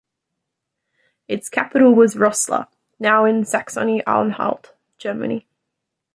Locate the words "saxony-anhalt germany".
3.45-5.45